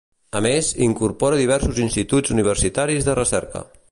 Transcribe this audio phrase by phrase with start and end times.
[0.37, 3.63] A més, incorpora diversos instituts universitaris de recerca.